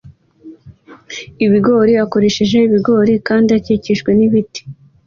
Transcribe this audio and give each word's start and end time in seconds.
ibigori 1.45 1.93
akoresheje 2.05 2.57
ibigori 2.67 3.13
kandi 3.27 3.49
akikijwe 3.59 4.09
nibiti 4.17 4.61